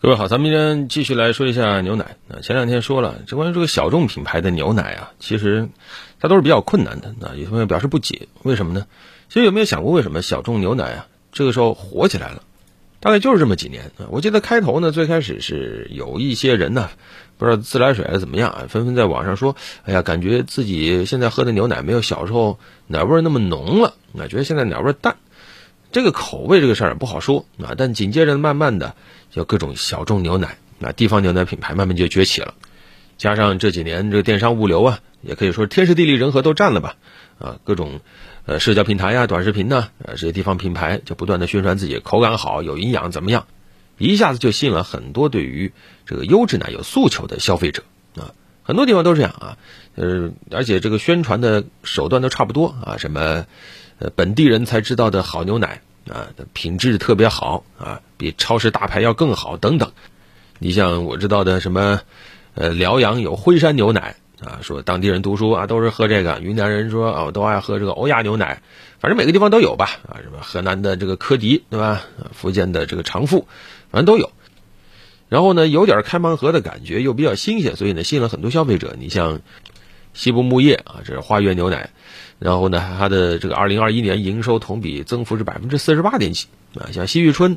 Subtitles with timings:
[0.00, 2.16] 各位好，咱们今天继续来说一下牛奶。
[2.28, 5.70] 那前两天说了，这关于这个小众品牌的牛奶啊，其实
[6.20, 7.14] 它都是比较困难的。
[7.18, 8.86] 那有朋友表示不解，为什么呢？
[9.30, 12.42] 其实有没有想过，为什么小众牛奶啊这个时候火起来了？
[13.00, 14.08] 大概就是这么几年啊。
[14.10, 16.90] 我记得开头呢，最开始是有一些人呢，
[17.38, 19.56] 不知道自来水还是怎么样啊，纷纷在网上说
[19.86, 22.58] ：“哎呀，感觉自己现在喝的牛奶没有小时候
[22.88, 25.16] 奶味那么浓了，啊，觉得现在奶味淡。”
[25.94, 27.72] 这个口味这个事儿不好说啊。
[27.78, 28.94] 但紧接着慢慢的。
[29.30, 32.54] 就各种小众牛奶，那地方牛奶品牌慢慢就崛起了，
[33.18, 36.94] 加上这几年这个电商物流啊，也可以说天时地利人和都占了吧，
[37.40, 37.98] 啊，各种
[38.46, 43.48] 呃社交平台呀、短视频呢，呃这些地方品牌就不断的宣传自己口感好、有营养怎么样，
[43.98, 45.72] 一下子就吸引了很多对于
[46.06, 47.82] 这个优质奶有诉求的消费者
[48.14, 48.30] 啊，
[48.62, 49.58] 很多地方都这样啊，
[49.96, 53.46] 呃，而且这个宣传的手段都差不多啊，什么
[53.98, 55.80] 呃本地人才知道的好牛奶。
[56.12, 59.90] 啊，品质特别好啊，比超市大牌要更好等等。
[60.58, 61.98] 你像我知道的什么，
[62.54, 68.60] 呃，辽阳有辉山牛奶啊，说当地人读书啊都是喝这个；云南人说啊，我都爱喝这个欧亚牛奶。
[69.00, 72.02] 反正每个地方都有吧，啊，什么河南的这个科迪对吧？
[72.32, 73.48] 福建的这个长富，
[73.90, 74.30] 反正都有。
[75.30, 78.94] 然后呢，有点开盲盒的感觉，又比较新鲜，所以呢，吸引了很多消费者。
[78.98, 79.40] 你像
[80.12, 81.88] 西部牧业啊，这是花园牛奶。
[82.44, 86.46] 然后呢，它的这个二零二一年营收同比增幅是百分之四十八点几
[86.78, 87.56] 啊，像西域春，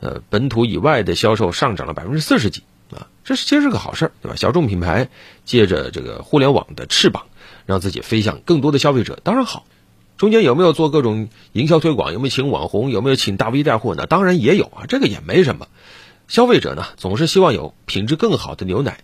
[0.00, 4.36] 呃，本土以外的销售上涨了百分之四十几啊，这是其实是个好事儿，对吧？
[4.36, 5.08] 小众品牌
[5.46, 7.28] 借着这个互联网的翅膀，
[7.64, 9.64] 让自己飞向更多的消费者，当然好。
[10.18, 12.12] 中间有没有做各种营销推广？
[12.12, 12.90] 有没有请网红？
[12.90, 14.04] 有没有请大 V 带货呢？
[14.06, 15.66] 当然也有啊，这个也没什么。
[16.28, 18.98] 消费者呢，总是希望有品质更好的牛奶，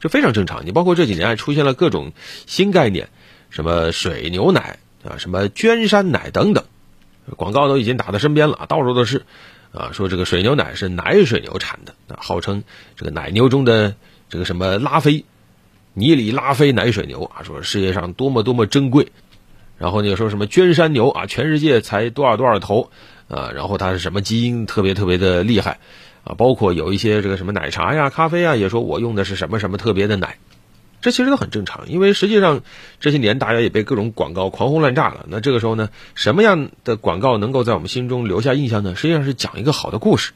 [0.00, 0.64] 这非常正常。
[0.64, 2.12] 你包括这几年还出现了各种
[2.46, 3.10] 新概念。
[3.50, 6.64] 什么水牛奶啊，什么娟山奶等等，
[7.36, 9.24] 广告都已经打在身边了，到处都是，
[9.72, 12.62] 啊，说这个水牛奶是奶水牛产的，号称
[12.96, 13.94] 这个奶牛中的
[14.28, 15.24] 这个什么拉菲，
[15.94, 19.08] 尼里拉菲奶水牛啊，说世界上多么多么珍贵，
[19.78, 22.90] 然后呢说什么娟山牛啊，全世界才多少多少头，
[23.28, 25.78] 啊，然后它是什么基因特别特别的厉害，
[26.24, 30.36] 啊，包括有一些这个什么奶茶呀、咖啡啊，也说我用的是什么什么特别的奶。
[31.00, 32.60] 这其实都很正常，因为实际上
[32.98, 35.26] 这些年大家也被各种广告狂轰滥炸了。
[35.28, 38.96] 那这个时候呢，什么样的广告能够在我们心中留下印象呢？
[38.96, 40.32] 实际上是讲一个好的故事，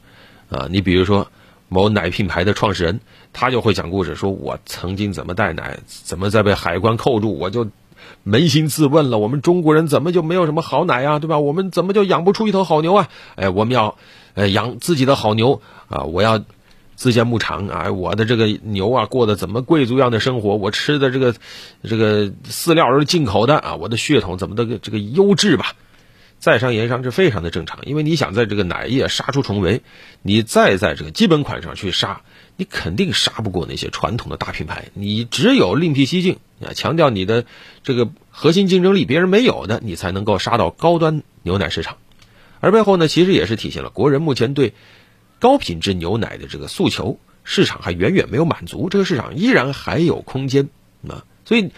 [0.51, 1.33] 啊，你比如说
[1.69, 3.01] 某奶品牌的创始人，
[3.33, 7.67] 他就会讲故事，说我曾经怎么带奶，怎么在被海关扣住，我就
[8.25, 11.41] 扪心自问了，我们中国人怎么就没有什么好奶呀，对吧？
[11.41, 13.09] 我们怎么就养不出一头好牛啊？
[13.35, 13.97] 哎，我们要
[14.35, 16.45] 呃养自己的好牛啊，我要。
[16.95, 20.57] 自建牧场啊，我的这个牛啊，过得怎么贵族样的生活？
[20.57, 21.35] 我吃的这个
[21.83, 25.75] 这个饲料都是进口的啊，我的血统怎么的这个优质吧？
[26.39, 27.79] 在商言商，这非常的正常。
[27.85, 29.83] 因为你想在这个奶业杀出重围，
[30.23, 32.23] 你再在这个基本款上去杀，
[32.57, 34.89] 你肯定杀不过那些传统的大品牌。
[34.95, 37.45] 你只有另辟蹊径啊，强调你的
[37.85, 41.97] 这个核心竞争力，别人没有的，你才能够杀到高端牛奶市场。
[42.59, 44.75] 而背后呢，其实也是体现了国人目前对。
[45.43, 50.69] 高品质牛奶的这个诉求，市场还远远没有满足，这个市场依然还有空间
[51.09, 51.25] 啊！
[51.45, 51.73] 所以，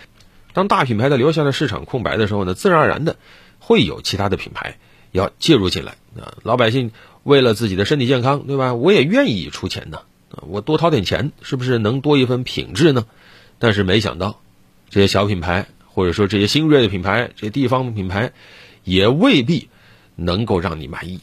[0.52, 3.16] 当大品牌的留下了市场空白的时候呢，自然而然的
[3.60, 4.76] 会有其他的品牌
[5.12, 6.36] 要介入进来啊！
[6.42, 6.92] 老百姓
[7.22, 8.74] 为了自己的身体健康，对吧？
[8.74, 10.44] 我也愿意出钱呢啊！
[10.47, 13.06] 我多掏点钱，是不是能多一份品质呢？
[13.58, 14.42] 但是没想到，
[14.91, 18.34] 这些小品牌或者说这些新锐的品牌，这些地方品牌，
[18.84, 19.70] 也未必
[20.16, 21.20] 能够让你满意。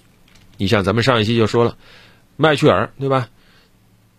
[0.57, 1.78] 你像咱们上一期就说了。
[2.38, 3.30] 麦趣尔对吧？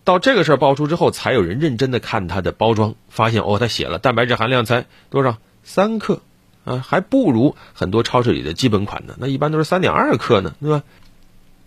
[0.05, 6.21] 到这个事儿爆出之后，才有人认真的看它的包装，发现哦，它写了蛋白质含量才多少三克
[6.65, 9.15] 啊，还不如很多超市里的基本款呢。
[9.19, 10.83] 那一般都是三点二克呢，对吧？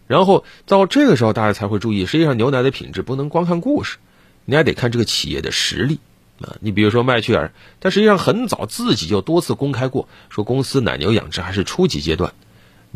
[0.07, 3.97] 然后到这个时候，大家才会注意，实际上牛奶的品质不能光看故事，
[4.43, 5.99] 你还得看这个企业的实力
[6.41, 6.57] 啊。
[6.59, 12.33] 你比如说麦趣尔，它实际上很早自己就多次公开过，说公司奶牛养殖还是初级阶段。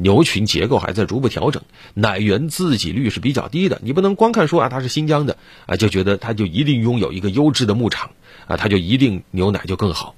[0.01, 1.61] 牛群结构还在逐步调整，
[1.93, 3.79] 奶源自给率是比较低的。
[3.83, 8.11] 你不能光看说啊，它是新疆的啊，就觉得它就一定拥有一个优质的牧场
[8.47, 10.15] 啊，它就一定牛奶就更好。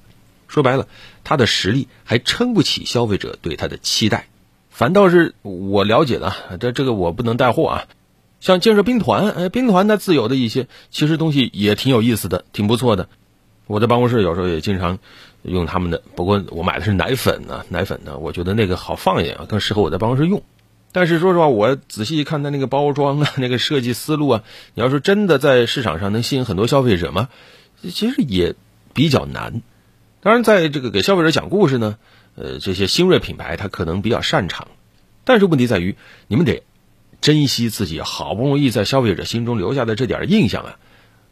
[0.47, 0.87] 说白了，
[1.23, 4.27] 它的实力还撑不起消费者对它的期待。
[4.69, 7.83] 反倒是我了解的，这这个我不能带货啊。
[8.39, 13.07] 像建设兵团，哎，兵团它自有的一些其实东西也挺有意思的，挺不错的。
[13.67, 14.99] 我在办公室有时候也经常
[15.43, 20.43] 用他们的，不过我买的是奶粉呢，奶粉呢，我觉得那个好放一点啊，更适合我在办公室用。
[20.91, 24.43] 但是说实话，我仔细一看它那个包装啊， 那个设计思路啊，
[24.73, 27.29] 你要说真的在市场上能吸引很多消费者吗？
[27.81, 28.55] 其实也
[28.93, 29.61] 比较难。
[30.19, 31.97] 当然，在这个给消费者讲故事呢，
[32.35, 34.67] 呃，这些新锐品牌它可能比较擅长，
[35.23, 35.95] 但是问题在于
[36.27, 36.61] 你们得
[37.21, 40.77] 珍惜自己好不容易在消费者心中留下的这点印象啊。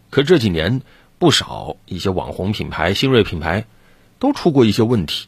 [0.10, 0.82] 可这几年，
[1.20, 3.66] 不少一些网红品牌、新锐品牌
[4.20, 5.28] 都出过一些问题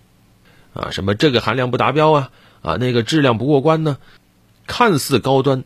[0.73, 3.97] 啊，什么这个含量不达标啊，啊那个质量不过关呢？
[4.67, 5.63] 看似高端，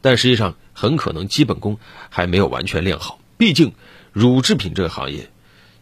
[0.00, 1.78] 但实际上很可能基本功
[2.10, 3.18] 还没有完全练好。
[3.36, 3.72] 毕竟，
[4.12, 5.30] 乳制品这个行业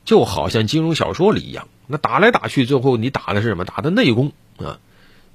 [0.05, 3.65] 就好像金融小说里一样，那打来打去，最后你打的是什么？
[3.65, 4.79] 打的内功啊！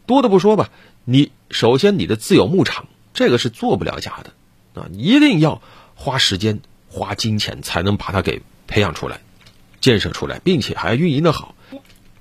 [0.06, 0.70] 多的不说吧，
[1.04, 5.62] 你首先你的自有牧场，这个是做不了假的啊，一定要
[5.96, 6.62] 花时间。
[6.90, 9.20] 花金钱才能把它给培养出来、
[9.80, 11.56] 建设出来，并且还运营的好。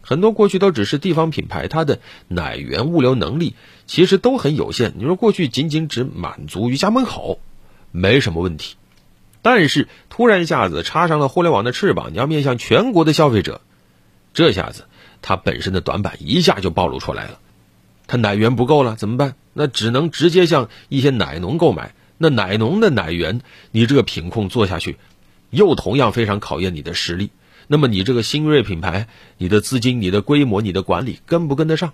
[0.01, 1.99] 很多过去都只是地方品牌，它的
[2.29, 3.57] 奶源物流能力
[3.87, 4.95] 其实都很有限。
[4.97, 7.41] 你说过去仅仅只满足于家门口，
[7.91, 8.77] 没什么问题。
[9.43, 13.61] 但是突然一下子插上了互联网的翅膀，你要面向全国的消费者，
[14.33, 14.85] 这下子
[15.23, 17.41] 它本身的短板一下就暴露出来了。
[18.07, 19.35] 它奶源不够了怎么办？
[19.53, 21.95] 那只能直接向一些奶农购买。
[22.19, 23.41] 那奶农的奶源，
[23.73, 24.99] 你这个品控做下去，
[25.51, 27.31] 又同样非常考验你的实力。
[27.67, 29.09] 那么你这个新锐品牌，
[29.39, 31.93] 你的资金、你的规模、你的管理跟不跟得上？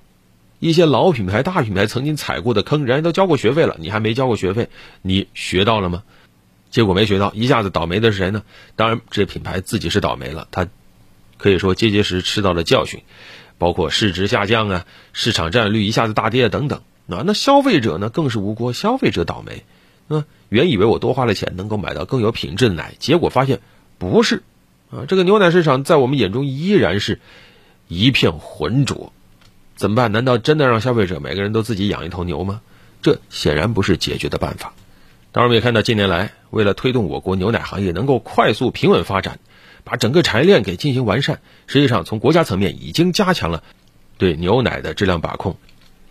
[0.58, 4.69] 一些老品牌、大品牌曾经踩过的坑，人家都交过学费了，你还没交过学费，
[5.02, 6.04] 你学到了吗？
[6.70, 8.44] 结果没学到，一下子倒霉的是谁呢？
[8.76, 10.69] 当然，这品牌自己是倒霉了，他
[11.36, 13.02] 可以说结结实吃到了教训，
[13.58, 16.82] 包括市值下降啊，市场占有率一下子大跌等等。
[17.06, 19.64] 那那消费者呢，更是无辜，消费者倒霉。
[20.06, 23.60] 那，原以为我多花了钱能够买到更有品质的奶，结果发现
[23.98, 24.44] 不是，
[24.92, 27.18] 啊，这个牛奶市场在我们眼中依然是
[27.88, 29.12] 一片浑浊，
[29.74, 30.12] 怎么办？
[30.12, 32.60] 难道真的让消费者每个人都自己养一头牛吗？
[33.00, 34.74] 这显然不是解决的办法。
[35.32, 39.40] 当然，我们也看到近年来，为了推动我国牛奶行业能够快速平稳发展，
[39.82, 43.64] 把整个产业链给进行完善，实际上从国家层面已经加强了
[44.18, 45.56] 对牛奶的质量把控，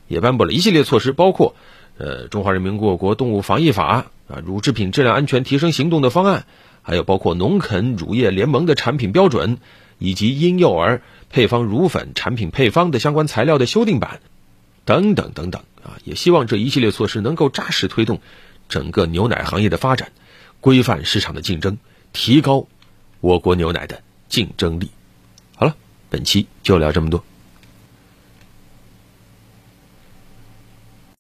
[0.08, 1.56] 也颁布了一系列措施，包括。
[1.98, 6.48] 呃，《中华人民共和国动物防疫法》啊，乳制品质量安全提升行动的方案，
[6.82, 9.58] 还有包括农垦乳业联盟的产品标准，
[10.00, 14.20] 以及婴幼儿配方乳粉产品配方的相关材料的修订版，
[14.86, 18.20] 等等等等啊，也希望这一系列措施能够扎实推动
[18.68, 20.12] 整个牛奶行业的发展，
[20.60, 21.78] 规范市场的竞争，
[22.14, 22.68] 提高
[23.20, 24.90] 我国牛奶的竞争力。
[25.56, 25.76] 好了，
[26.10, 27.24] 本期就聊这么多。